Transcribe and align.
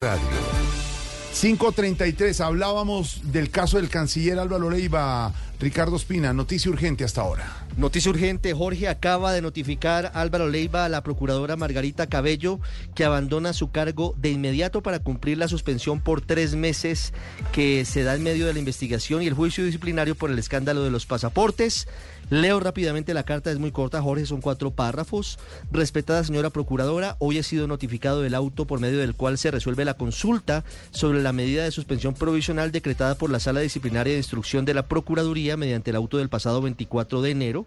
Radio. 0.00 0.28
533, 1.32 2.40
hablábamos 2.40 3.32
del 3.32 3.50
caso 3.50 3.78
del 3.78 3.88
canciller 3.88 4.38
Álvaro 4.38 4.70
Leiva, 4.70 5.32
Ricardo 5.60 5.96
Espina, 5.96 6.32
noticia 6.32 6.70
urgente 6.70 7.02
hasta 7.02 7.20
ahora. 7.20 7.66
Noticia 7.76 8.10
urgente, 8.10 8.54
Jorge 8.54 8.86
acaba 8.86 9.32
de 9.32 9.42
notificar 9.42 10.12
Álvaro 10.14 10.48
Leiva 10.48 10.84
a 10.84 10.88
la 10.88 11.02
procuradora 11.02 11.56
Margarita 11.56 12.06
Cabello 12.06 12.60
que 12.94 13.04
abandona 13.04 13.52
su 13.52 13.72
cargo 13.72 14.14
de 14.16 14.30
inmediato 14.30 14.82
para 14.82 15.00
cumplir 15.00 15.36
la 15.36 15.48
suspensión 15.48 16.00
por 16.00 16.20
tres 16.20 16.54
meses 16.54 17.12
que 17.52 17.84
se 17.84 18.04
da 18.04 18.14
en 18.14 18.22
medio 18.22 18.46
de 18.46 18.52
la 18.52 18.58
investigación 18.60 19.22
y 19.22 19.26
el 19.26 19.34
juicio 19.34 19.64
disciplinario 19.64 20.14
por 20.14 20.30
el 20.30 20.38
escándalo 20.38 20.84
de 20.84 20.90
los 20.90 21.06
pasaportes. 21.06 21.88
Leo 22.30 22.60
rápidamente 22.60 23.14
la 23.14 23.22
carta, 23.22 23.50
es 23.50 23.58
muy 23.58 23.72
corta, 23.72 24.02
Jorge, 24.02 24.26
son 24.26 24.42
cuatro 24.42 24.70
párrafos. 24.70 25.38
Respetada 25.72 26.22
señora 26.22 26.50
procuradora, 26.50 27.16
hoy 27.20 27.38
ha 27.38 27.42
sido 27.42 27.66
notificado 27.66 28.24
el 28.24 28.34
auto 28.34 28.66
por 28.66 28.80
medio 28.80 28.98
del 28.98 29.14
cual 29.14 29.38
se 29.38 29.50
resuelve 29.50 29.86
la 29.86 29.94
consulta 29.94 30.62
sobre 30.90 31.22
la 31.22 31.32
medida 31.32 31.64
de 31.64 31.70
suspensión 31.70 32.12
provisional 32.12 32.70
decretada 32.70 33.14
por 33.14 33.30
la 33.30 33.40
Sala 33.40 33.60
Disciplinaria 33.60 34.12
de 34.12 34.18
Instrucción 34.18 34.66
de 34.66 34.74
la 34.74 34.86
Procuraduría 34.86 35.47
mediante 35.56 35.90
el 35.90 35.96
auto 35.96 36.18
del 36.18 36.28
pasado 36.28 36.60
24 36.60 37.22
de 37.22 37.30
enero. 37.30 37.66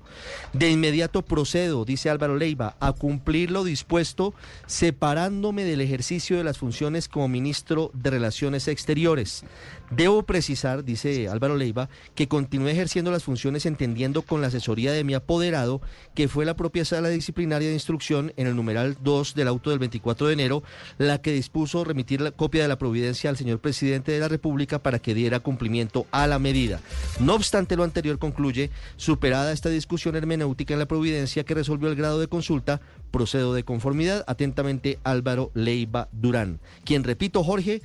De 0.54 0.70
inmediato 0.70 1.22
procedo, 1.22 1.86
dice 1.86 2.10
Álvaro 2.10 2.36
Leiva, 2.36 2.76
a 2.80 2.94
cumplir 2.94 3.52
lo 3.52 3.64
dispuesto, 3.64 4.34
separándome 4.66 5.64
del 5.64 5.82
ejercicio 5.82 6.38
de 6.38 6.44
las 6.44 6.58
funciones 6.58 7.08
como 7.08 7.28
ministro 7.28 7.92
de 7.94 8.10
Relaciones 8.10 8.68
Exteriores. 8.68 9.44
Debo 9.90 10.24
precisar, 10.24 10.86
dice 10.86 11.28
Álvaro 11.28 11.58
Leiva, 11.58 11.90
que 12.16 12.30
continúe 12.30 12.70
ejerciendo 12.70 13.12
las 13.12 13.24
funciones 13.24 13.66
entendiendo 13.66 14.22
con 14.22 14.40
la 14.40 14.48
asesoría 14.48 14.94
de 14.94 15.04
mi 15.04 15.14
apoderado, 15.14 15.82
que 16.16 16.30
fue 16.30 16.46
la 16.46 16.56
propia 16.56 16.86
sala 16.86 17.10
disciplinaria 17.10 17.68
de 17.68 17.74
instrucción 17.74 18.34
en 18.38 18.48
el 18.48 18.56
numeral 18.56 18.98
2 19.02 19.36
del 19.36 19.50
auto 19.50 19.70
del 19.70 19.80
24 19.80 20.28
de 20.28 20.34
enero, 20.34 20.64
la 20.98 21.22
que 21.22 21.34
dispuso 21.34 21.84
remitir 21.84 22.22
la 22.22 22.32
copia 22.32 22.62
de 22.62 22.70
la 22.70 22.78
providencia 22.78 23.30
al 23.30 23.38
señor 23.38 23.60
presidente 23.60 24.12
de 24.14 24.20
la 24.20 24.30
República 24.30 24.80
para 24.80 25.00
que 25.00 25.14
diera 25.14 25.40
cumplimiento 25.40 26.06
a 26.12 26.26
la 26.28 26.40
medida. 26.40 26.80
No 27.20 27.36
obstante 27.36 27.71
lo 27.76 27.84
anterior 27.84 28.20
concluye, 28.20 28.70
superada 28.98 29.52
esta 29.52 29.70
discusión 29.70 30.16
hermenéutica 30.16 30.74
en 30.74 30.80
la 30.80 30.88
providencia 30.88 31.44
que 31.44 31.54
resolvió 31.54 31.90
el 31.90 31.96
grado 31.96 32.20
de 32.20 32.28
consulta, 32.28 32.82
procedo 33.12 33.54
de 33.54 33.64
conformidad. 33.64 34.24
Atentamente 34.28 35.00
Álvaro 35.04 35.52
Leiva 35.54 36.10
Durán, 36.12 36.60
quien 36.84 37.04
repito 37.04 37.44
Jorge, 37.44 37.82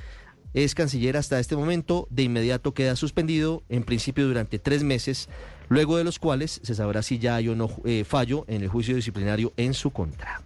es 0.54 0.74
canciller 0.74 1.16
hasta 1.16 1.38
este 1.38 1.54
momento, 1.54 2.08
de 2.10 2.22
inmediato 2.22 2.72
queda 2.72 2.96
suspendido, 2.96 3.62
en 3.68 3.82
principio 3.82 4.26
durante 4.26 4.58
tres 4.58 4.82
meses, 4.82 5.28
luego 5.68 5.98
de 5.98 6.04
los 6.04 6.18
cuales 6.18 6.60
se 6.62 6.74
sabrá 6.74 7.02
si 7.02 7.18
ya 7.18 7.36
hay 7.36 7.48
o 7.48 7.54
no 7.54 7.68
eh, 7.84 8.04
fallo 8.04 8.44
en 8.48 8.62
el 8.62 8.68
juicio 8.68 8.96
disciplinario 8.96 9.52
en 9.56 9.74
su 9.74 9.90
contra. 9.90 10.42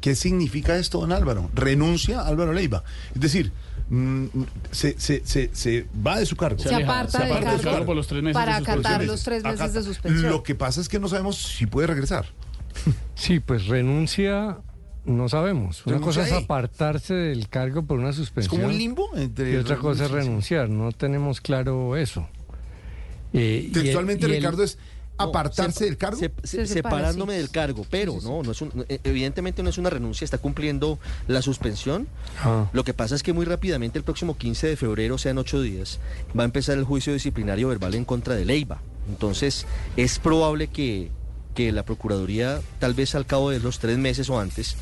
¿Qué 0.00 0.14
significa 0.14 0.76
esto, 0.76 1.00
don 1.00 1.12
Álvaro? 1.12 1.50
Renuncia 1.54 2.20
Álvaro 2.22 2.52
Leiva. 2.52 2.82
Es 3.14 3.20
decir, 3.20 3.52
mm, 3.90 4.24
se, 4.70 4.98
se, 4.98 5.22
se, 5.26 5.50
se 5.52 5.86
va 6.06 6.18
de 6.18 6.26
su 6.26 6.36
cargo. 6.36 6.58
Se 6.58 6.74
aparta, 6.74 7.18
se 7.18 7.24
del 7.24 7.32
aparta 7.32 7.50
del 7.52 7.60
cargo 7.60 7.70
cargo 7.72 7.86
por 7.86 7.96
los 7.96 8.06
tres 8.06 8.22
meses 8.22 8.34
para 8.34 8.52
de 8.52 8.58
suspensión. 8.60 8.86
acatar 8.92 9.06
los 9.06 9.22
tres 9.22 9.44
meses 9.44 9.72
de 9.74 9.82
suspensión. 9.82 10.30
Lo 10.30 10.42
que 10.42 10.54
pasa 10.54 10.80
es 10.80 10.88
que 10.88 10.98
no 10.98 11.08
sabemos 11.08 11.36
si 11.36 11.66
puede 11.66 11.86
regresar. 11.86 12.26
Sí, 13.14 13.38
pues 13.40 13.66
renuncia, 13.66 14.56
no 15.04 15.28
sabemos. 15.28 15.84
Una 15.86 15.96
Renuncia 15.98 16.22
cosa 16.22 16.26
es 16.26 16.32
ahí. 16.38 16.44
apartarse 16.44 17.12
del 17.12 17.48
cargo 17.50 17.84
por 17.84 17.98
una 17.98 18.10
Es 18.10 18.16
suspensión. 18.16 18.58
como 18.62 18.72
un 18.72 18.78
limbo 18.78 19.10
entre... 19.16 19.52
Y 19.52 19.56
otra 19.56 19.76
cosa 19.76 20.06
es 20.06 20.10
renunciar. 20.10 20.70
No 20.70 20.90
tenemos 20.92 21.42
claro 21.42 21.96
eso. 21.98 22.26
Eh, 23.34 23.64
y 23.64 23.66
el- 23.66 23.72
Textualmente, 23.72 24.26
y 24.26 24.30
el- 24.30 24.36
Ricardo, 24.38 24.62
es 24.62 24.78
apartarse 25.22 25.84
del 25.84 25.96
cargo. 25.96 26.18
se- 26.18 26.30
se- 26.42 26.66
Se 26.66 26.74
separa, 26.74 26.96
separándome 26.96 27.34
sí. 27.34 27.38
del 27.38 27.50
cargo, 27.50 27.86
pero 27.90 28.18
no, 28.22 28.42
no 28.42 28.52
es 28.52 28.60
un- 28.62 28.84
eh, 28.88 29.00
evidentemente 29.04 29.62
no 29.62 29.70
es 29.70 29.78
una 29.78 29.90
renuncia, 29.90 30.24
está 30.24 30.38
cumpliendo 30.38 30.98
la 31.28 31.42
suspensión. 31.42 32.08
Ah. 32.42 32.68
Lo 32.72 32.84
que 32.84 32.94
pasa 32.94 33.14
es 33.14 33.22
que 33.22 33.32
muy 33.32 33.44
rápidamente, 33.44 33.98
el 33.98 34.04
próximo 34.04 34.36
15 34.36 34.66
de 34.68 34.76
febrero, 34.76 35.14
o 35.14 35.18
sea, 35.18 35.30
en 35.32 35.38
ocho 35.38 35.60
días, 35.62 35.98
va 36.38 36.42
a 36.42 36.46
empezar 36.46 36.78
el 36.78 36.84
juicio 36.84 37.12
disciplinario 37.12 37.68
verbal 37.68 37.94
en 37.94 38.04
contra 38.04 38.34
de 38.34 38.44
Leiva. 38.44 38.80
Entonces, 39.08 39.66
es 39.96 40.18
probable 40.18 40.68
que, 40.68 41.10
que 41.54 41.72
la 41.72 41.84
Procuraduría, 41.84 42.60
tal 42.78 42.94
vez 42.94 43.14
al 43.14 43.26
cabo 43.26 43.50
de 43.50 43.58
los 43.60 43.78
tres 43.80 43.98
meses 43.98 44.30
o 44.30 44.38
antes, 44.38 44.76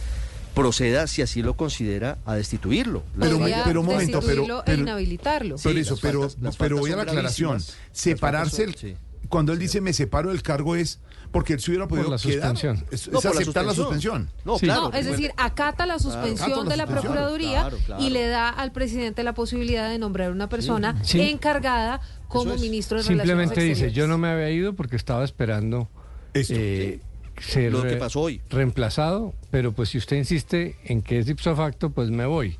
proceda, 0.54 1.06
si 1.06 1.22
así 1.22 1.40
lo 1.40 1.56
considera, 1.56 2.18
a 2.26 2.34
destituirlo. 2.34 3.04
La- 3.16 3.26
Pero- 3.26 3.38
pero 3.64 3.80
un 3.80 3.86
momento, 3.86 4.18
pero- 4.20 4.42
destituirlo 4.42 4.62
pero- 4.66 4.78
e 4.78 4.80
inhabilitarlo. 4.82 5.56
Sí, 5.56 5.68
Por 5.68 5.78
eso, 5.78 5.98
pero, 6.02 6.28
faltas- 6.28 6.56
pero 6.56 6.78
voy 6.78 6.90
a 6.92 6.96
la 6.96 7.02
aclaración. 7.02 7.62
Separarse, 7.92 8.64
el- 8.64 8.72
son- 8.74 8.80
sí. 8.80 8.96
Cuando 9.28 9.52
él 9.52 9.58
dice 9.58 9.80
me 9.80 9.92
separo 9.92 10.30
del 10.30 10.42
cargo 10.42 10.74
es 10.76 11.00
porque 11.30 11.52
él 11.52 11.60
se 11.60 11.70
hubiera 11.70 11.86
podido 11.86 12.10
la 12.10 12.16
quedar. 12.16 12.56
suspensión. 12.56 12.84
Es, 12.90 13.02
es 13.06 13.12
No, 13.12 13.20
por 13.20 13.32
aceptar 13.32 13.64
la 13.66 13.74
suspensión. 13.74 14.30
No, 14.44 14.58
Sí. 14.58 14.66
claro. 14.66 14.90
No, 14.90 14.92
es 14.96 15.04
decir, 15.06 15.32
acata 15.36 15.84
la 15.86 15.98
suspensión 15.98 16.50
Acata 16.52 16.64
la 16.64 16.70
de 16.70 16.76
la 16.76 16.84
suspensión. 16.86 17.12
Procuraduría 17.12 17.60
Claro, 17.60 17.76
claro. 17.84 18.02
y 18.02 18.10
le 18.10 18.26
da 18.28 18.48
al 18.48 18.72
presidente 18.72 19.22
la 19.22 19.34
posibilidad 19.34 19.88
de 19.90 19.98
nombrar 19.98 20.32
una 20.32 20.48
persona 20.48 20.96
Sí. 21.04 21.20
encargada 21.20 22.00
como 22.28 22.54
es. 22.54 22.60
ministro 22.60 22.96
de 22.98 23.04
Simplemente 23.04 23.54
Relaciones 23.54 23.54
dice, 23.54 23.70
Exteriores. 23.86 23.94
yo 23.96 24.06
no 24.06 24.18
me 24.18 24.28
había 24.28 24.50
ido 24.50 24.72
porque 24.74 24.96
estaba 24.96 25.24
esperando 25.24 25.88
Esto. 26.32 26.54
eh, 26.56 27.00
ser 27.40 27.72
Lo 27.72 27.82
que 27.82 27.96
pasó 27.96 28.20
hoy. 28.22 28.40
reemplazado, 28.50 29.34
pero 29.50 29.72
pues 29.72 29.90
si 29.90 29.98
usted 29.98 30.16
insiste 30.16 30.76
en 30.84 31.02
que 31.02 31.18
es 31.18 31.28
ipso 31.28 31.54
facto, 31.54 31.90
pues 31.90 32.10
me 32.10 32.26
voy. 32.26 32.58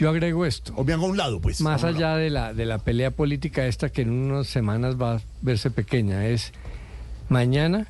Yo 0.00 0.08
agrego 0.08 0.46
esto. 0.46 0.72
O 0.76 0.84
bien 0.84 0.98
a 0.98 1.02
un 1.02 1.18
lado, 1.18 1.42
pues. 1.42 1.60
Más 1.60 1.84
allá 1.84 2.16
de 2.16 2.30
la, 2.30 2.54
de 2.54 2.64
la 2.64 2.78
pelea 2.78 3.10
política 3.10 3.66
esta 3.66 3.90
que 3.90 4.00
en 4.00 4.10
unas 4.10 4.46
semanas 4.46 4.98
va 4.98 5.16
a 5.16 5.20
verse 5.42 5.70
pequeña, 5.70 6.26
es 6.26 6.54
mañana, 7.28 7.86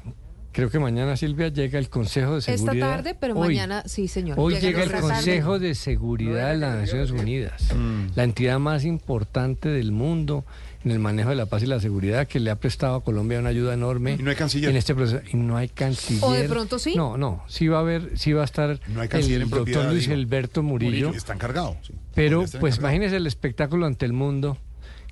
creo 0.52 0.70
que 0.70 0.78
mañana 0.78 1.16
Silvia 1.16 1.48
llega 1.48 1.78
el 1.78 1.88
Consejo 1.88 2.32
de 2.32 2.38
Esta 2.40 2.56
Seguridad. 2.56 2.96
tarde, 2.96 3.16
pero 3.18 3.34
Hoy. 3.38 3.48
mañana, 3.48 3.82
sí, 3.86 4.08
señor. 4.08 4.38
Hoy 4.38 4.54
Llega 4.54 4.66
llega 4.66 4.78
el 4.82 4.84
esta 4.86 5.00
tarde. 5.00 5.12
Consejo 5.14 5.58
de 5.58 5.74
Seguridad 5.74 6.50
de 6.50 6.56
las 6.58 6.76
Naciones 6.78 7.10
Unidas, 7.10 7.68
la 8.14 8.24
entidad 8.24 8.58
más 8.58 8.84
importante 8.84 9.68
del 9.68 9.92
mundo 9.92 10.44
en 10.82 10.92
el 10.92 10.98
manejo 10.98 11.28
de 11.28 11.36
la 11.36 11.44
paz 11.44 11.62
y 11.62 11.66
la 11.66 11.78
seguridad, 11.78 12.26
que 12.26 12.40
le 12.40 12.50
ha 12.50 12.56
prestado 12.56 12.94
a 12.94 13.04
Colombia 13.04 13.38
una 13.38 13.50
ayuda 13.50 13.74
enorme. 13.74 14.16
Y 14.18 14.22
no 14.22 14.30
hay 14.30 14.36
canciller. 14.36 14.70
En 14.70 14.76
este 14.76 14.94
proceso. 14.94 15.20
Y 15.30 15.36
no 15.36 15.58
hay 15.58 15.68
canciller. 15.68 16.24
¿O 16.24 16.32
de 16.32 16.48
pronto 16.48 16.78
sí? 16.78 16.94
No, 16.96 17.18
no, 17.18 17.44
sí 17.48 17.68
va 17.68 17.76
a 17.76 17.80
haber, 17.80 18.18
sí 18.18 18.32
va 18.32 18.40
a 18.40 18.44
estar 18.46 18.80
No 18.88 19.02
hay 19.02 19.08
canciller 19.08 19.42
el 19.42 19.42
en 19.42 19.50
doctor 19.50 19.84
Luis 19.86 20.04
digo. 20.08 20.14
Alberto 20.14 20.62
Murillo. 20.62 21.10
Está 21.10 21.34
encargado. 21.34 21.76
sí. 21.82 21.92
Pero 22.14 22.40
pues 22.40 22.52
encargado. 22.54 22.80
imagínese 22.80 23.16
el 23.16 23.26
espectáculo 23.26 23.84
ante 23.84 24.06
el 24.06 24.14
mundo 24.14 24.56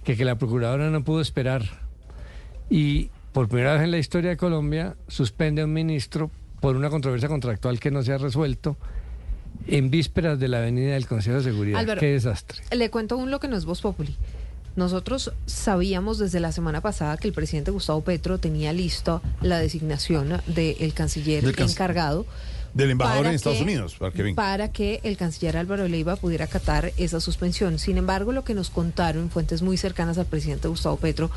que, 0.05 0.17
que 0.17 0.25
la 0.25 0.39
procuradora 0.39 0.89
no 0.89 1.05
pudo 1.05 1.21
esperar 1.21 1.65
y 2.71 3.11
por 3.39 3.47
primera 3.47 3.75
vez 3.75 3.85
en 3.85 3.93
la 3.93 3.99
historia 3.99 4.31
de 4.31 4.37
Colombia 4.37 4.97
suspende 5.07 5.63
a 5.63 5.65
un 5.65 5.73
ministro 5.73 6.29
por 6.59 6.75
una 6.75 6.91
controversia 6.91 7.29
contractual 7.29 7.79
que 7.79 7.93
no 7.93 8.03
se 8.03 8.13
ha 8.13 8.19
resuelto 8.19 8.77
en 9.69 9.91
vísperas 9.91 10.41
de 10.41 10.49
la 10.49 10.59
venida 10.59 10.95
del 10.95 11.07
Consejo 11.07 11.37
de 11.37 11.45
Seguridad. 11.45 11.79
Álvaro. 11.79 12.01
Qué 12.01 12.15
desastre. 12.15 12.63
Le 12.73 12.91
cuento 12.91 13.17
un 13.17 13.31
lo 13.31 13.39
que 13.39 13.47
no 13.47 13.57
es 13.57 13.65
Voz 13.65 13.81
Populi. 13.81 14.17
Nosotros 14.75 15.33
sabíamos 15.47 16.19
desde 16.19 16.41
la 16.41 16.51
semana 16.51 16.81
pasada 16.81 17.17
que 17.17 17.29
el 17.29 17.33
presidente 17.33 17.71
Gustavo 17.71 18.01
Petro 18.01 18.39
tenía 18.39 18.73
listo 18.73 19.23
la 19.41 19.61
designación 19.61 20.43
del 20.49 20.93
canciller 20.93 21.45
Del 21.45 21.61
encargado. 21.61 22.27
Del 22.79 22.91
embajador 22.93 23.27
en 23.27 23.35
Estados 23.35 23.59
que- 23.59 23.65
Unidos, 23.65 23.97
para 23.99 24.13
que 24.13 24.23
venga. 24.23 24.37
para 24.37 24.73
que 24.73 25.01
el 25.03 25.17
canciller 25.17 25.57
Álvaro 25.57 25.89
Leiva 25.89 26.17
pudiera 26.17 26.45
acatar 26.47 26.93
esa 26.97 27.21
suspensión. 27.21 27.79
Sin 27.79 27.99
embargo, 27.99 28.33
lo 28.33 28.45
que 28.45 28.55
nos 28.55 28.71
contaron 28.71 29.31
fuentes 29.31 29.63
muy 29.63 29.77
cercanas 29.77 30.17
al 30.17 30.27
presidente 30.27 30.69
Gustavo 30.69 30.97
Petro 30.97 31.31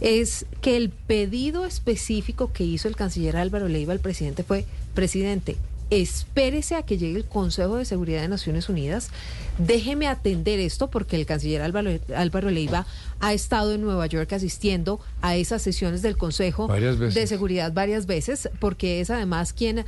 es 0.00 0.46
que 0.62 0.76
el 0.76 0.90
pedido 0.90 1.66
específico 1.66 2.52
que 2.52 2.64
hizo 2.64 2.88
el 2.88 2.96
canciller 2.96 3.36
Álvaro 3.36 3.68
Leiva 3.68 3.92
al 3.92 4.00
presidente 4.00 4.42
fue, 4.42 4.64
presidente, 4.94 5.56
espérese 5.90 6.76
a 6.76 6.82
que 6.82 6.98
llegue 6.98 7.18
el 7.18 7.24
Consejo 7.24 7.76
de 7.76 7.84
Seguridad 7.84 8.22
de 8.22 8.28
Naciones 8.28 8.68
Unidas, 8.68 9.10
déjeme 9.58 10.06
atender 10.06 10.60
esto 10.60 10.88
porque 10.88 11.16
el 11.16 11.26
canciller 11.26 11.62
Álvaro, 11.62 11.90
Álvaro 12.14 12.50
Leiva 12.50 12.86
ha 13.20 13.32
estado 13.34 13.74
en 13.74 13.82
Nueva 13.82 14.06
York 14.06 14.32
asistiendo 14.32 15.00
a 15.20 15.36
esas 15.36 15.62
sesiones 15.62 16.00
del 16.00 16.16
Consejo 16.16 16.68
de 16.68 17.26
Seguridad 17.26 17.72
varias 17.72 18.06
veces, 18.06 18.48
porque 18.58 19.00
es 19.00 19.10
además 19.10 19.52
quien, 19.52 19.84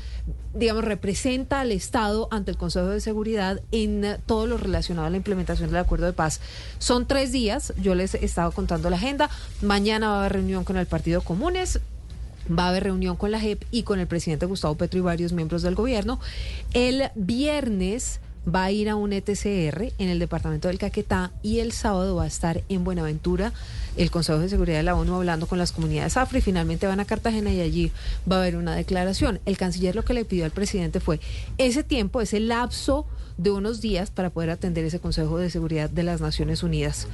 digamos, 0.55 0.85
representa 0.85 1.61
al 1.61 1.73
Estado 1.73 2.29
ante 2.31 2.51
el 2.51 2.59
Consejo 2.59 2.89
de 2.89 3.01
Seguridad 3.01 3.61
en 3.71 4.19
todo 4.27 4.47
lo 4.47 4.59
relacionado 4.59 5.07
a 5.07 5.11
la 5.11 5.17
implementación 5.17 5.71
del 5.71 5.79
acuerdo 5.79 6.07
de 6.07 6.12
paz. 6.12 6.41
Son 6.79 7.06
tres 7.06 7.32
días, 7.32 7.73
yo 7.81 7.94
les 7.94 8.15
he 8.15 8.25
estado 8.25 8.53
contando 8.53 8.91
la 8.91 8.97
agenda. 8.97 9.31
Mañana 9.62 10.09
va 10.09 10.17
a 10.17 10.21
haber 10.21 10.32
reunión 10.32 10.65
con 10.65 10.76
el 10.76 10.87
Partido 10.87 11.23
Comunes. 11.23 11.81
Va 12.50 12.67
a 12.67 12.69
haber 12.71 12.85
reunión 12.85 13.17
con 13.17 13.31
la 13.31 13.41
JEP 13.41 13.65
y 13.71 13.83
con 13.83 14.00
el 14.00 14.06
presidente 14.06 14.47
Gustavo 14.47 14.75
Petro 14.75 14.99
y 14.99 15.03
varios 15.03 15.33
miembros 15.33 15.62
del 15.62 15.75
gobierno. 15.75 16.21
El 16.75 17.11
viernes 17.15 18.21
va 18.47 18.65
a 18.65 18.73
ir 18.73 18.89
a 18.89 18.97
un 18.97 19.12
ETCR 19.12 19.93
en 19.99 20.09
el 20.09 20.19
departamento 20.19 20.69
del 20.69 20.79
Caquetá 20.79 21.31
y 21.43 21.61
el 21.61 21.73
sábado 21.73 22.17
va 22.17 22.25
a 22.25 22.27
estar 22.27 22.62
en 22.69 22.83
Buenaventura 22.83 23.53
el 23.97 24.11
Consejo 24.11 24.39
de 24.39 24.49
Seguridad 24.49 24.79
de 24.79 24.83
la 24.83 24.94
ONU 24.94 25.15
hablando 25.15 25.47
con 25.47 25.59
las 25.59 25.73
comunidades 25.73 26.17
afro 26.17 26.39
y 26.39 26.41
finalmente 26.41 26.87
van 26.87 27.00
a 27.00 27.05
Cartagena 27.05 27.53
y 27.53 27.61
allí 27.61 27.93
va 28.31 28.37
a 28.37 28.39
haber 28.41 28.56
una 28.56 28.75
declaración. 28.75 29.41
El 29.47 29.56
canciller 29.56 29.95
lo 29.95 30.05
que 30.05 30.15
le 30.15 30.25
pidió 30.25 30.45
al 30.45 30.50
presidente 30.50 30.99
fue 30.99 31.21
ese 31.59 31.85
tiempo, 31.85 32.21
ese 32.21 32.41
lapso 32.41 33.06
de 33.37 33.50
unos 33.50 33.81
días 33.81 34.11
para 34.11 34.31
poder 34.31 34.50
atender 34.50 34.85
ese 34.85 34.99
Consejo 34.99 35.38
de 35.38 35.50
Seguridad 35.50 35.91
de 35.91 36.03
las 36.03 36.21
Naciones 36.21 36.62
Unidas. 36.62 37.06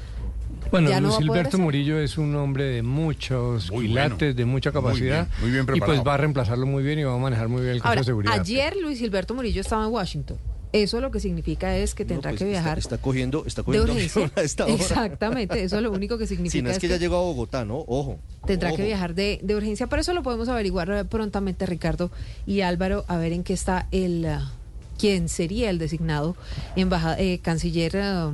Bueno, 0.71 0.91
no 1.01 1.21
Luis 1.21 1.47
hacer. 1.47 1.61
Murillo 1.61 1.99
es 1.99 2.19
un 2.19 2.35
hombre 2.37 2.65
de 2.65 2.83
muchos 2.83 3.71
Muy 3.71 3.87
quilates, 3.87 4.19
bueno. 4.19 4.35
de 4.35 4.45
mucha 4.45 4.71
Muy 4.71 4.83
capacidad. 4.83 5.27
bien, 5.27 5.41
muy 5.41 5.51
bien 5.51 5.63
y 5.63 5.67
preparado. 5.67 5.97
pues 5.99 6.07
va 6.07 6.15
a 6.15 6.17
reemplazarlo 6.19 6.67
muy 6.67 6.83
bien 6.83 6.99
y 6.99 7.05
va 7.05 7.15
a 7.15 7.19
manejar 7.19 7.49
muy 7.49 7.63
bien 7.63 7.77
el 7.77 7.81
Ahora, 7.83 8.01
de 8.01 8.05
Seguridad. 8.05 8.35
ayer 8.41 8.77
Luis 8.77 8.99
Gilberto 8.99 9.35
Murillo 9.35 9.61
estaba 9.61 9.85
en 9.85 9.91
Washington. 9.93 10.37
Eso 10.71 11.01
lo 11.01 11.11
que 11.11 11.19
significa 11.19 11.75
es 11.79 11.95
que 11.95 12.05
No, 12.05 12.09
tendrá 12.09 12.31
pues 12.33 12.41
que 12.41 12.45
viajar 12.45 12.79
Está, 12.79 12.99
cogiendo, 12.99 13.45
está 13.47 13.63
de 13.63 13.65
cogiendo 13.65 13.91
urgencia. 13.93 14.23
avión 14.25 14.33
a 14.37 14.43
esta 14.43 14.65
hora. 14.67 14.75
Exactamente, 14.75 15.63
eso 15.65 15.81
lo 15.81 15.91
único 15.91 16.19
que 16.19 16.27
significa 16.27 16.53
Si 16.59 16.63
no 16.63 16.69
es 16.69 16.77
es 16.77 16.81
que 16.81 16.89
ya 16.89 16.99
llegó 16.99 17.17
a 17.17 17.21
Bogotá, 17.21 17.65
¿no? 17.65 17.79
Ojo. 17.87 18.19
Tendrá 18.47 18.75
que 18.77 18.85
viajar 18.85 19.15
de, 19.15 19.41
de 19.43 19.55
urgencia, 19.57 19.87
pero 19.87 20.03
eso 20.03 20.13
lo 20.13 20.23
podemos 20.23 20.49
averiguar 20.51 20.91
eh, 20.91 21.05
prontamente, 21.07 21.65
Ricardo 21.65 22.11
y 22.47 22.61
Álvaro, 22.61 23.07
a 23.09 23.17
ver 23.17 23.33
en 23.33 23.45
qué 23.45 23.55
está 23.55 23.87
el, 23.93 24.27
ah, 24.27 24.53
quién 24.99 25.31
sería 25.31 25.71
el 25.71 25.79
designado 25.79 26.37
embaja- 26.77 27.17
eh, 27.19 27.39
canciller 27.43 27.97
ah, 27.97 28.33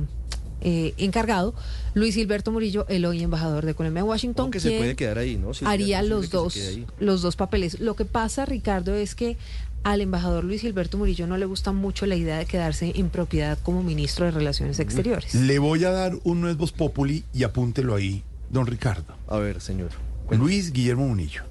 eh, 0.67 0.95
encargado, 0.97 1.53
Luis 1.93 2.15
Gilberto 2.15 2.51
Murillo, 2.51 2.87
el 2.89 3.05
hoy 3.05 3.21
embajador 3.21 3.67
de 3.67 3.75
Colombia 3.75 3.99
en 3.99 4.07
Washington, 4.07 4.49
que 4.49 4.59
se 4.59 4.75
puede 4.77 4.95
quedar 4.95 5.19
ahí, 5.19 5.37
¿no? 5.37 5.51
Haría 5.63 6.01
los 6.01 6.31
dos, 6.31 6.57
los 6.99 7.21
dos 7.21 7.35
papeles. 7.35 7.79
Lo 7.79 7.95
que 7.95 8.03
pasa, 8.03 8.45
Ricardo, 8.45 8.95
es 8.95 9.13
que 9.13 9.37
al 9.83 10.01
embajador 10.01 10.43
Luis 10.43 10.61
Gilberto 10.61 10.97
Murillo 10.97 11.27
no 11.27 11.37
le 11.37 11.45
gusta 11.45 11.71
mucho 11.71 12.07
la 12.07 12.15
idea 12.15 12.39
de 12.39 12.47
quedarse 12.47 12.93
en 12.95 13.11
propiedad 13.11 13.59
como 13.61 13.83
ministro 13.83 14.25
de 14.25 14.31
Relaciones 14.31 14.79
Exteriores. 14.79 15.35
Le 15.35 15.59
voy 15.59 15.85
a 15.85 15.91
dar 15.91 16.17
un 16.23 16.41
nuevo 16.41 16.65
populi 16.65 17.23
y 17.31 17.43
apúntelo 17.43 17.93
ahí, 17.93 18.23
don 18.49 18.65
Ricardo. 18.65 19.15
A 19.27 19.37
ver, 19.37 19.61
señor. 19.61 19.91
Luis 20.31 20.73
Guillermo 20.73 21.07
Munillo, 21.07 21.43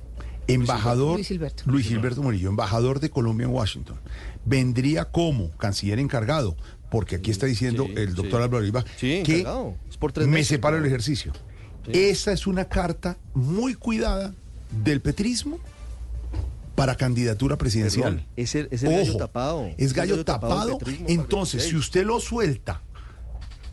embajador 0.48 1.14
Luis 1.14 1.28
Gilberto. 1.28 1.62
Luis 1.66 1.86
Gilberto 1.86 2.20
Murillo, 2.20 2.48
embajador 2.48 2.98
de 2.98 3.10
Colombia 3.10 3.44
en 3.44 3.52
Washington, 3.52 4.00
vendría 4.44 5.04
como 5.04 5.52
canciller 5.52 6.00
encargado, 6.00 6.56
porque 6.94 7.16
aquí 7.16 7.32
está 7.32 7.46
diciendo 7.46 7.86
sí, 7.88 7.94
el 7.96 8.14
doctor 8.14 8.38
sí. 8.38 8.44
Álvaro 8.44 8.58
Oliva 8.58 8.84
Sí, 8.96 9.24
que 9.26 9.44
por 9.98 10.12
tres 10.12 10.28
me 10.28 10.34
meses, 10.34 10.50
del 10.52 10.60
claro. 10.60 10.84
ejercicio. 10.84 11.32
Esa 11.88 12.30
es 12.30 12.46
una 12.46 12.66
carta 12.66 13.18
muy 13.34 13.74
cuidada 13.74 14.32
del 14.84 15.00
petrismo 15.00 15.58
para 16.76 16.94
candidatura 16.94 17.58
presidencial. 17.58 18.14
Perdón, 18.14 18.28
es 18.36 18.54
el, 18.54 18.68
es 18.70 18.84
el 18.84 18.90
gallo 18.92 19.16
tapado. 19.16 19.70
Es 19.76 19.92
gallo 19.92 20.24
tapado. 20.24 20.78
Entonces, 21.08 21.64
el 21.64 21.70
si 21.70 21.76
usted 21.76 22.06
lo 22.06 22.20
suelta, 22.20 22.80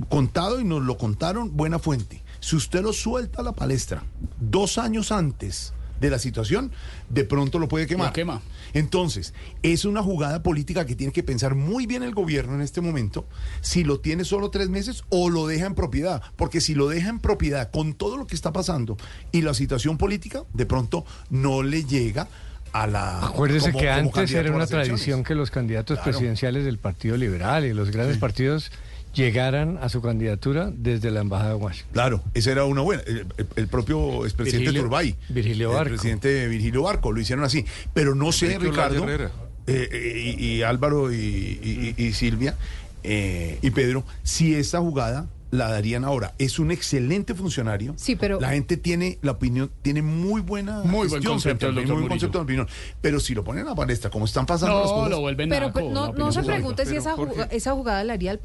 contado 0.10 0.60
y 0.60 0.64
nos 0.64 0.82
lo 0.82 0.98
contaron, 0.98 1.56
buena 1.56 1.78
fuente. 1.78 2.24
Si 2.40 2.56
usted 2.56 2.82
lo 2.82 2.92
suelta 2.92 3.42
a 3.42 3.44
la 3.44 3.52
palestra 3.52 4.04
dos 4.40 4.80
años 4.80 5.12
antes 5.12 5.74
de 6.02 6.10
la 6.10 6.20
situación, 6.20 6.72
de 7.10 7.24
pronto 7.24 7.60
lo 7.60 7.70
puede 7.70 7.88
quemar. 7.88 8.08
Lo 8.08 8.14
quema. 8.14 8.42
Entonces, 8.74 9.34
es 9.64 9.86
una 9.86 10.02
jugada 10.04 10.44
política 10.44 10.86
que 10.86 10.96
tiene 10.96 11.14
que 11.14 11.24
pensar 11.24 11.56
muy 11.56 11.86
bien 11.86 12.04
el 12.04 12.14
gobierno 12.14 12.56
en 12.56 12.62
este 12.62 12.82
momento, 12.82 13.26
si 13.62 13.84
lo 13.86 14.00
tiene 14.02 14.26
solo 14.26 14.50
tres 14.50 14.68
meses 14.70 15.04
o 15.10 15.30
lo 15.30 15.48
deja 15.48 15.68
en 15.68 15.76
propiedad. 15.76 16.22
Porque 16.36 16.60
si 16.60 16.74
lo 16.76 16.90
deja 16.90 17.10
en 17.10 17.20
propiedad 17.20 17.72
con 17.72 17.94
todo 17.94 18.18
lo 18.18 18.28
que 18.28 18.36
está 18.36 18.52
pasando 18.52 18.98
y 19.32 19.42
la 19.44 19.54
situación 19.54 19.98
política, 19.98 20.44
de 20.54 20.66
pronto 20.66 21.06
no 21.30 21.64
le 21.64 21.86
llega 21.86 22.28
a 22.74 22.88
la... 22.88 23.24
Acuérdese 23.26 23.72
como- 23.72 23.80
que 23.82 23.88
como 23.88 23.98
antes 24.16 24.32
era 24.34 24.52
una 24.52 24.66
tradición 24.66 25.24
que 25.24 25.36
los 25.36 25.52
candidatos 25.52 25.98
Claro. 26.00 26.12
presidenciales 26.12 26.66
del 26.66 26.80
Partido 26.80 27.16
Liberal 27.18 27.66
y 27.66 27.74
los 27.74 27.92
grandes 27.92 28.18
partidos 28.18 28.72
llegaran 29.14 29.78
a 29.82 29.90
su 29.90 30.02
candidatura 30.02 30.72
desde 30.74 31.12
la 31.12 31.22
Embajada 31.22 31.50
de 31.52 31.56
Washington. 31.56 31.92
Claro, 31.94 32.24
esa 32.34 32.52
era 32.52 32.66
una 32.66 32.82
buena. 32.82 33.04
El, 33.06 33.18
el- 33.38 33.48
el 33.56 33.68
propio 33.68 34.26
expresidente 34.26 34.66
Virgilio- 34.72 34.82
Turbay, 34.84 35.16
Virgilio 35.30 35.70
el 35.72 35.76
Barco. 35.76 35.90
presidente 35.90 36.48
Virgilio 36.48 36.84
Barco, 36.84 37.12
lo 37.12 37.20
hicieron 37.20 37.44
así. 37.46 37.66
Pero 37.94 38.16
no 38.16 38.32
sé, 38.32 38.58
Ricardo, 38.60 39.08
eh, 39.10 39.30
eh, 39.68 40.36
y, 40.40 40.46
y 40.46 40.64
Álvaro 40.64 41.12
y, 41.14 41.16
y- 41.18 41.94
y- 41.98 42.04
y 42.06 42.14
Silvia 42.14 42.56
eh, 43.04 43.58
y 43.62 43.72
Pedro, 43.72 44.04
si 44.24 44.54
esta 44.56 44.80
jugada 44.80 45.28
la 45.52 45.70
darían 45.70 46.06
ahora. 46.06 46.34
Es 46.38 46.60
un 46.60 46.72
excelente 46.72 47.36
funcionario. 47.36 47.94
Sí, 47.98 48.16
pero- 48.16 48.40
La 48.40 48.50
gente 48.52 48.78
tiene 48.78 49.20
la 49.22 49.32
opinión, 49.34 49.70
tiene 49.82 50.02
muy 50.02 50.42
buena 50.42 50.82
Muy 50.84 51.08
buen 51.10 51.22
concepto 51.24 51.72
muy 51.72 51.84
buen 51.86 52.08
concepto 52.08 52.38
de 52.40 52.44
opinión. 52.46 52.68
Pero 53.02 53.20
si 53.20 53.36
lo 53.36 53.44
ponen 53.44 53.66
a 53.68 53.72
la 53.72 53.76
palestra, 53.76 54.10
como 54.10 54.26
están 54.26 54.46
pasando 54.46 54.80
las 54.80 54.88
No, 54.90 54.96
cosas. 54.96 55.10
lo 55.12 55.20
vuelven 55.20 55.50
Pero 55.50 55.68
naco, 55.68 55.80
pe- 55.80 55.90
no, 56.18 56.32
se 56.32 56.44
pregunte 56.44 56.84
si 56.86 56.90
Pero, 56.92 57.02
esa, 57.02 57.14
Jorge. 57.16 57.34
juga- 57.36 57.48
esa 57.52 57.74
jugada 57.74 58.04
la 58.06 58.14
haría 58.14 58.32
el, 58.32 58.40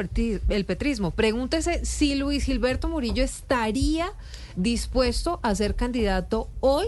el 0.48 0.64
petrismo. 0.64 1.12
Pregúntese 1.12 1.84
si 1.84 2.16
Luis 2.16 2.44
Gilberto 2.44 2.88
Murillo 2.88 3.22
estaría 3.22 4.08
dispuesto 4.56 5.38
a 5.44 5.54
ser 5.54 5.76
candidato 5.76 6.48
hoy 6.60 6.86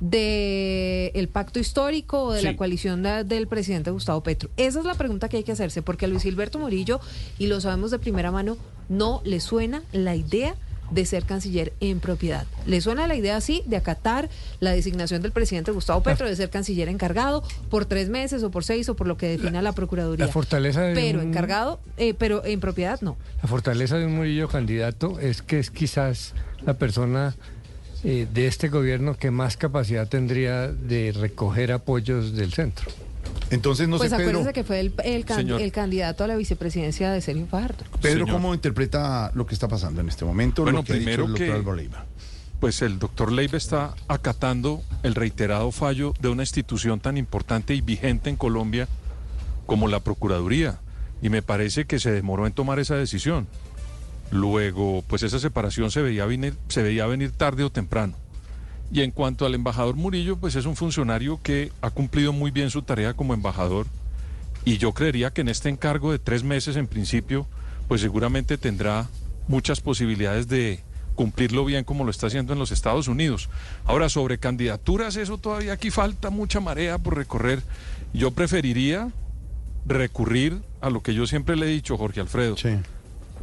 de 0.00 1.12
el 1.14 1.28
pacto 1.28 1.58
histórico 1.58 2.24
o 2.24 2.32
de 2.32 2.40
Sí. 2.40 2.44
la 2.46 2.56
coalición 2.56 3.02
de- 3.02 3.24
del 3.24 3.46
presidente 3.46 3.90
Gustavo 3.90 4.22
Petro. 4.22 4.50
Esa 4.56 4.80
es 4.80 4.84
la 4.84 4.94
pregunta 4.94 5.28
que 5.28 5.38
hay 5.38 5.44
que 5.44 5.52
hacerse, 5.52 5.82
porque 5.82 6.04
a 6.04 6.08
Luis 6.08 6.22
Gilberto 6.24 6.58
Murillo, 6.58 7.00
y 7.38 7.46
lo 7.46 7.60
sabemos 7.60 7.90
de 7.90 7.98
primera 7.98 8.30
mano, 8.30 8.56
no 8.88 9.20
le 9.24 9.40
suena 9.40 9.82
la 9.92 10.14
idea 10.16 10.54
de 10.90 11.06
ser 11.06 11.24
canciller 11.24 11.72
en 11.80 11.98
propiedad. 11.98 12.46
Le 12.66 12.80
suena 12.82 13.06
la 13.08 13.14
idea 13.16 13.36
así 13.38 13.62
de 13.66 13.76
acatar 13.78 14.28
la 14.60 14.72
designación 14.72 15.22
del 15.22 15.32
presidente 15.32 15.70
Gustavo 15.72 16.02
Petro 16.02 16.28
de 16.28 16.36
ser 16.36 16.50
canciller 16.50 16.88
encargado 16.90 17.42
por 17.70 17.86
tres 17.86 18.10
meses 18.10 18.42
o 18.42 18.50
por 18.50 18.64
seis 18.64 18.88
o 18.90 18.94
por 18.94 19.06
lo 19.08 19.16
que 19.16 19.26
defina 19.28 19.62
la, 19.62 19.72
Procuraduría. 19.72 20.26
la 20.26 20.30
fortaleza 20.32 20.82
de 20.82 20.94
pero 20.94 21.20
un- 21.20 21.28
encargado, 21.28 21.80
eh, 21.96 22.12
pero 22.12 22.44
en 22.44 22.60
propiedad 22.60 23.00
no. 23.00 23.16
La 23.42 23.48
fortaleza 23.48 23.96
de 23.96 24.04
un 24.06 24.14
Murillo 24.16 24.46
candidato 24.48 25.18
es 25.20 25.40
que 25.40 25.58
es 25.58 25.70
quizás 25.70 26.34
la 26.66 26.74
persona 26.74 27.34
eh, 28.04 28.28
de 28.32 28.46
este 28.46 28.68
gobierno 28.68 29.16
que 29.16 29.30
más 29.30 29.56
capacidad 29.56 30.06
tendría 30.06 30.68
de 30.68 31.12
recoger 31.18 31.72
apoyos 31.72 32.34
del 32.36 32.52
centro. 32.52 32.90
Entonces, 33.50 33.88
no 33.88 33.98
pues 33.98 34.10
sé, 34.10 34.16
Pedro, 34.16 34.52
que 34.52 34.64
fue 34.64 34.80
el, 34.80 34.94
el 35.04 35.24
can- 35.24 35.36
Señor. 35.38 35.60
el 35.60 35.70
candidato 35.70 36.24
a 36.24 36.26
la 36.26 36.36
vicepresidencia 36.36 37.10
de 37.12 37.20
Sergio 37.20 37.46
Fajardo. 37.46 37.84
Pedro, 38.00 38.24
Señor. 38.24 38.30
¿cómo 38.30 38.54
interpreta 38.54 39.30
lo 39.34 39.46
que 39.46 39.54
está 39.54 39.68
pasando 39.68 40.00
en 40.00 40.08
este 40.08 40.24
momento? 40.24 40.62
Bueno, 40.62 40.78
lo 40.78 40.84
que 40.84 40.92
ha 40.92 40.96
dicho 40.96 41.04
primero 41.06 41.24
el 41.24 41.30
doctor 41.30 41.46
que- 41.46 41.52
Álvaro 41.52 41.76
Leiva? 41.76 42.04
Pues 42.60 42.80
el 42.82 42.98
doctor 42.98 43.30
Leiva 43.30 43.58
está 43.58 43.94
acatando 44.08 44.82
el 45.02 45.14
reiterado 45.14 45.70
fallo 45.70 46.14
de 46.20 46.28
una 46.28 46.42
institución 46.42 46.98
tan 47.00 47.18
importante 47.18 47.74
y 47.74 47.80
vigente 47.82 48.30
en 48.30 48.36
Colombia 48.36 48.88
como 49.66 49.86
la 49.88 50.00
Procuraduría. 50.00 50.78
Y 51.20 51.28
me 51.28 51.42
parece 51.42 51.84
que 51.86 51.98
se 51.98 52.10
demoró 52.10 52.46
en 52.46 52.52
tomar 52.52 52.78
esa 52.78 52.96
decisión. 52.96 53.46
Luego, 54.30 55.04
pues 55.06 55.22
esa 55.22 55.38
separación 55.38 55.90
se 55.90 56.02
veía 56.02 56.24
venir, 56.26 56.54
se 56.68 56.82
veía 56.82 57.06
venir 57.06 57.32
tarde 57.32 57.64
o 57.64 57.70
temprano. 57.70 58.14
Y 58.92 59.00
en 59.00 59.10
cuanto 59.10 59.46
al 59.46 59.54
embajador 59.54 59.96
Murillo, 59.96 60.36
pues 60.36 60.54
es 60.54 60.66
un 60.66 60.76
funcionario 60.76 61.40
que 61.42 61.72
ha 61.80 61.90
cumplido 61.90 62.32
muy 62.32 62.50
bien 62.50 62.70
su 62.70 62.82
tarea 62.82 63.14
como 63.14 63.34
embajador. 63.34 63.86
Y 64.64 64.78
yo 64.78 64.92
creería 64.92 65.32
que 65.32 65.40
en 65.40 65.48
este 65.48 65.68
encargo 65.68 66.12
de 66.12 66.18
tres 66.18 66.44
meses 66.44 66.76
en 66.76 66.86
principio, 66.86 67.46
pues 67.88 68.00
seguramente 68.00 68.56
tendrá 68.56 69.08
muchas 69.48 69.80
posibilidades 69.80 70.48
de 70.48 70.80
cumplirlo 71.14 71.64
bien 71.64 71.84
como 71.84 72.04
lo 72.04 72.10
está 72.10 72.26
haciendo 72.26 72.52
en 72.52 72.58
los 72.58 72.72
Estados 72.72 73.08
Unidos. 73.08 73.48
Ahora, 73.84 74.08
sobre 74.08 74.38
candidaturas, 74.38 75.16
eso 75.16 75.38
todavía 75.38 75.72
aquí 75.72 75.90
falta 75.90 76.30
mucha 76.30 76.60
marea 76.60 76.98
por 76.98 77.16
recorrer. 77.16 77.62
Yo 78.12 78.30
preferiría 78.30 79.10
recurrir 79.86 80.60
a 80.80 80.90
lo 80.90 81.02
que 81.02 81.14
yo 81.14 81.26
siempre 81.26 81.56
le 81.56 81.66
he 81.66 81.70
dicho, 81.70 81.96
Jorge 81.96 82.20
Alfredo. 82.20 82.56
Sí. 82.56 82.76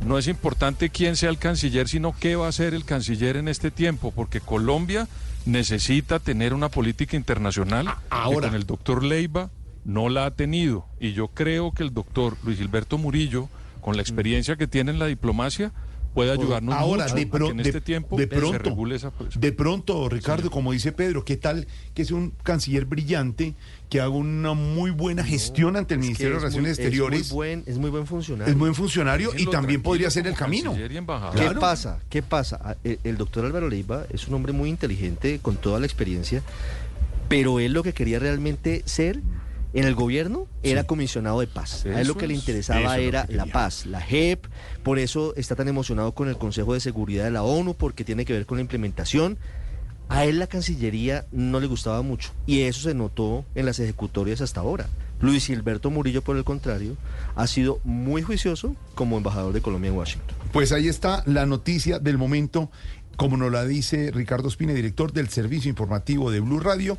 No 0.06 0.18
es 0.18 0.27
importante 0.27 0.89
quién 0.89 1.15
sea 1.15 1.30
el 1.30 1.38
canciller, 1.38 1.88
sino 1.88 2.15
qué 2.19 2.35
va 2.35 2.47
a 2.47 2.49
hacer 2.49 2.73
el 2.73 2.85
canciller 2.85 3.37
en 3.37 3.47
este 3.47 3.71
tiempo, 3.71 4.11
porque 4.11 4.42
Colombia 4.42 5.07
necesita 5.45 6.19
tener 6.19 6.54
una 6.54 6.69
política 6.69 7.16
internacional 7.16 7.85
que 7.85 7.92
ahora. 8.09 8.47
con 8.47 8.56
el 8.56 8.66
doctor 8.66 9.04
Leiva 9.04 9.49
no 9.85 10.09
la 10.09 10.25
ha 10.25 10.31
tenido. 10.31 10.85
Y 10.99 11.14
yo 11.14 11.28
creo 11.28 11.71
que 11.71 11.83
el 11.83 11.94
doctor 11.94 12.37
Luis 12.44 12.57
Gilberto 12.57 12.97
Murillo, 12.97 13.47
con 13.80 13.95
la 13.95 14.02
experiencia 14.02 14.56
que 14.56 14.68
tiene 14.68 14.92
en 14.92 14.99
la 14.99 15.06
diplomacia, 15.06 15.71
puede 16.13 16.31
ayudarnos 16.31 16.75
Ahora, 16.75 17.03
mucho 17.06 17.15
de, 17.15 17.21
a 17.21 17.30
que 17.39 17.51
en 17.51 17.57
de- 17.57 17.63
este 17.63 17.81
tiempo 17.81 18.18
de 18.18 18.23
se 18.23 18.27
pronto, 18.30 18.57
regule 18.59 18.95
esa 18.95 19.11
pues, 19.11 19.39
de 19.39 19.51
pronto, 19.53 20.09
Ricardo, 20.09 20.51
como 20.51 20.71
dice 20.71 20.91
Pedro, 20.91 21.23
¿qué 21.23 21.37
tal 21.37 21.68
que 21.94 22.03
sea 22.06 22.18
un 22.18 22.33
canciller 22.44 22.85
brillante 22.85 23.53
que 23.89 23.99
haga 24.01 24.09
una 24.09 24.53
muy 24.53 24.91
buena 24.91 25.23
gestión 25.23 25.75
ante 25.77 25.94
el 25.94 25.99
Es 26.01 26.06
Ministerio 26.06 26.31
de 26.33 26.37
es 26.37 26.41
Relaciones 26.44 26.77
muy- 26.77 26.85
Exteriores? 26.85 27.21
Es 27.21 27.27
muy 27.31 27.35
buen, 27.35 27.63
es 27.65 27.77
muy 27.77 27.89
buen 27.89 28.07
funcionario. 28.07 28.51
Es 28.53 28.59
buen 28.59 28.75
funcionario 28.75 29.31
y 29.37 29.45
también 29.47 29.81
podría 29.81 30.09
ser 30.09 30.27
el 30.27 30.33
camino. 30.35 30.73
¿Qué 30.75 30.87
Claro. 31.33 31.59
pasa? 31.59 31.99
¿Qué 32.09 32.21
pasa? 32.21 32.59
Ah, 32.63 32.75
El, 32.83 32.99
el 33.03 33.18
doctor 33.18 33.45
Álvaro 33.45 33.69
Leiva 33.69 34.03
es 34.11 34.27
un 34.27 34.33
hombre 34.33 34.53
muy 34.53 34.69
inteligente, 34.69 35.39
con 35.41 35.56
toda 35.57 35.80
la 35.80 35.85
experiencia, 35.85 36.41
pero 37.30 37.59
él 37.59 37.71
lo 37.73 37.83
que 37.83 37.94
quería 37.94 38.19
realmente 38.19 38.81
ser 38.85 39.21
en 39.73 39.85
el 39.85 39.95
gobierno 39.95 40.47
era 40.63 40.83
comisionado 40.83 41.40
de 41.40 41.47
paz. 41.47 41.85
A 41.85 42.01
él 42.01 42.07
lo 42.07 42.18
que 42.18 42.28
le 42.28 42.33
es. 42.33 42.40
interesaba 42.40 42.97
es 42.97 43.07
era 43.07 43.25
que 43.25 43.35
la 43.35 43.45
paz, 43.45 43.85
la 43.85 44.01
JEP, 44.01 44.45
por 44.83 44.99
eso 44.99 45.33
está 45.35 45.56
tan 45.56 45.68
emocionado 45.68 46.13
con 46.13 46.28
el 46.28 46.37
Consejo 46.37 46.73
de 46.73 46.80
Seguridad 46.80 47.23
de 47.23 47.31
la 47.31 47.44
ONU, 47.44 47.73
porque 47.75 48.04
tiene 48.04 48.25
que 48.25 48.33
ver 48.33 48.45
con 48.45 48.57
la 48.57 48.61
implementación. 48.61 49.37
A 50.09 50.25
él 50.25 50.40
la 50.40 50.47
Cancillería 50.47 51.25
no 51.31 51.61
le 51.61 51.68
gustaba 51.68 52.01
mucho 52.01 52.31
y 52.45 52.63
eso 52.63 52.81
se 52.81 52.94
notó 52.94 53.45
en 53.56 53.66
las 53.66 53.80
ejecutorias 53.80 54.42
hasta 54.42 54.59
ahora. 54.59 54.87
Luis 55.21 55.45
Gilberto 55.45 55.90
Murillo, 55.90 56.21
por 56.21 56.35
el 56.35 56.44
contrario, 56.44 56.97
ha 57.35 57.47
sido 57.47 57.80
muy 57.85 58.21
juicioso 58.21 58.75
como 58.94 59.16
embajador 59.18 59.54
de 59.54 59.61
Colombia 59.61 59.90
en 59.90 59.95
Washington. 59.95 60.35
Pues 60.51 60.73
ahí 60.73 60.90
está 60.90 61.23
la 61.28 61.45
noticia 61.45 61.99
del 61.99 62.18
momento, 62.18 62.69
como 63.16 63.37
nos 63.37 63.54
la 63.54 63.63
dice 63.66 64.11
Ricardo 64.11 64.49
Espina, 64.49 64.73
director 64.73 65.13
del 65.13 65.30
Servicio 65.30 65.69
Informativo 65.69 66.30
de 66.30 66.42
Blue 66.42 66.59
Radio, 66.59 66.97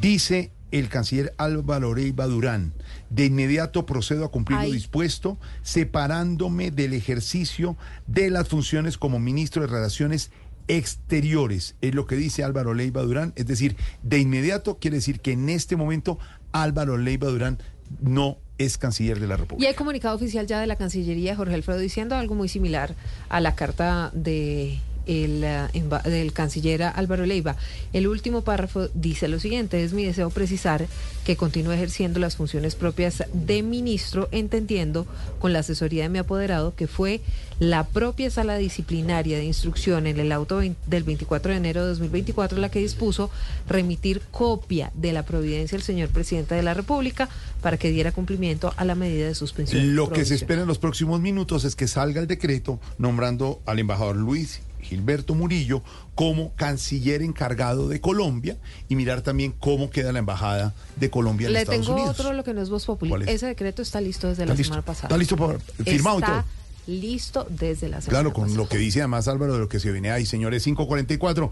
dice 0.00 0.50
el 0.78 0.88
canciller 0.88 1.32
Álvaro 1.38 1.94
Leiva 1.94 2.26
Durán, 2.26 2.72
de 3.08 3.26
inmediato 3.26 3.86
procedo 3.86 4.24
a 4.24 4.30
cumplir 4.32 4.58
lo 4.58 4.72
dispuesto, 4.72 5.38
separándome 5.62 6.72
del 6.72 6.94
ejercicio 6.94 7.76
de 8.08 8.28
las 8.30 8.48
funciones 8.48 8.98
como 8.98 9.20
ministro 9.20 9.62
de 9.62 9.68
Relaciones 9.68 10.32
Exteriores, 10.66 11.76
es 11.80 11.94
lo 11.94 12.06
que 12.06 12.16
dice 12.16 12.42
Álvaro 12.42 12.74
Leiva 12.74 13.02
Durán, 13.02 13.32
es 13.36 13.46
decir, 13.46 13.76
de 14.02 14.18
inmediato 14.18 14.78
quiere 14.80 14.96
decir 14.96 15.20
que 15.20 15.30
en 15.32 15.48
este 15.48 15.76
momento 15.76 16.18
Álvaro 16.50 16.96
Leiva 16.98 17.28
Durán 17.28 17.58
no 18.00 18.38
es 18.58 18.76
canciller 18.76 19.20
de 19.20 19.28
la 19.28 19.34
Y 19.34 19.38
República. 19.38 19.68
hay 19.68 19.74
comunicado 19.76 20.16
oficial 20.16 20.46
ya 20.48 20.58
de 20.58 20.66
la 20.66 20.74
Cancillería, 20.74 21.36
Jorge 21.36 21.54
Alfredo, 21.54 21.78
diciendo 21.78 22.16
algo 22.16 22.34
muy 22.34 22.48
similar 22.48 22.96
a 23.28 23.40
la 23.40 23.54
carta 23.54 24.10
de 24.12 24.80
el, 25.06 25.42
eh, 25.44 25.68
del 26.04 26.32
canciller 26.32 26.82
Álvaro 26.82 27.26
Leiva. 27.26 27.56
El 27.92 28.06
último 28.06 28.42
párrafo 28.42 28.88
dice 28.94 29.28
lo 29.28 29.40
siguiente, 29.40 29.82
es 29.82 29.92
mi 29.92 30.04
deseo 30.04 30.30
precisar 30.30 30.86
que 31.24 31.36
continúe 31.36 31.72
ejerciendo 31.72 32.20
las 32.20 32.36
funciones 32.36 32.74
propias 32.74 33.24
de 33.32 33.62
ministro, 33.62 34.28
entendiendo 34.30 35.06
con 35.38 35.52
la 35.52 35.60
asesoría 35.60 36.04
de 36.04 36.08
mi 36.08 36.18
apoderado 36.18 36.74
que 36.74 36.86
fue 36.86 37.20
la 37.60 37.84
propia 37.84 38.30
sala 38.30 38.56
disciplinaria 38.56 39.38
de 39.38 39.44
instrucción 39.44 40.06
en 40.06 40.18
el 40.18 40.32
auto 40.32 40.60
del 40.60 41.04
24 41.04 41.52
de 41.52 41.58
enero 41.58 41.82
de 41.82 41.88
2024 41.90 42.58
la 42.58 42.68
que 42.68 42.80
dispuso 42.80 43.30
remitir 43.68 44.22
copia 44.30 44.90
de 44.94 45.12
la 45.12 45.24
providencia 45.24 45.76
al 45.76 45.82
señor 45.82 46.08
presidente 46.08 46.54
de 46.54 46.62
la 46.62 46.74
República 46.74 47.28
para 47.62 47.76
que 47.76 47.90
diera 47.90 48.12
cumplimiento 48.12 48.74
a 48.76 48.84
la 48.84 48.94
medida 48.94 49.26
de 49.26 49.34
suspensión. 49.34 49.94
Lo 49.94 50.10
que 50.10 50.24
se 50.24 50.34
espera 50.34 50.62
en 50.62 50.68
los 50.68 50.78
próximos 50.78 51.20
minutos 51.20 51.64
es 51.64 51.76
que 51.76 51.86
salga 51.86 52.20
el 52.20 52.26
decreto 52.26 52.80
nombrando 52.98 53.60
al 53.66 53.78
embajador 53.78 54.16
Luis 54.16 54.60
Gilberto 54.84 55.34
Murillo 55.34 55.82
como 56.14 56.52
canciller 56.54 57.22
encargado 57.22 57.88
de 57.88 58.00
Colombia 58.00 58.56
y 58.88 58.94
mirar 58.96 59.22
también 59.22 59.52
cómo 59.58 59.90
queda 59.90 60.12
la 60.12 60.20
embajada 60.20 60.72
de 60.96 61.10
Colombia 61.10 61.48
en 61.48 61.54
Le 61.54 61.60
Estados 61.62 61.80
tengo 61.86 61.94
Unidos. 61.98 62.20
otro, 62.20 62.32
lo 62.32 62.44
que 62.44 62.54
no 62.54 62.62
es 62.62 62.70
Voz 62.70 62.84
Populi. 62.86 63.08
¿Cuál 63.10 63.22
es? 63.22 63.28
Ese 63.28 63.46
decreto 63.46 63.82
está 63.82 64.00
listo 64.00 64.28
desde 64.28 64.42
¿Está 64.44 64.52
la 64.52 64.56
listo? 64.58 64.72
semana 64.74 64.84
pasada. 64.86 65.08
¿Está 65.08 65.16
listo 65.18 65.36
por- 65.36 65.60
firmado 65.84 66.18
y 66.18 66.22
Está 66.22 66.32
todo? 66.42 66.44
listo 66.86 67.46
desde 67.50 67.88
la 67.88 68.00
semana 68.00 68.10
Claro, 68.20 68.32
con 68.32 68.44
pasada. 68.44 68.62
lo 68.62 68.68
que 68.68 68.78
dice 68.78 69.00
además 69.00 69.26
Álvaro 69.26 69.54
de 69.54 69.58
lo 69.58 69.68
que 69.68 69.80
se 69.80 69.90
viene 69.90 70.10
ahí, 70.10 70.26
señores, 70.26 70.62
544. 70.64 71.50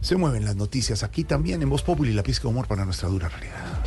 Se 0.00 0.16
mueven 0.16 0.46
las 0.46 0.56
noticias 0.56 1.02
aquí 1.02 1.24
también 1.24 1.60
en 1.62 1.68
Voz 1.68 1.82
Populi, 1.82 2.14
la 2.14 2.22
pizca 2.22 2.44
de 2.44 2.48
humor 2.48 2.66
para 2.66 2.86
nuestra 2.86 3.10
dura 3.10 3.28
realidad. 3.28 3.84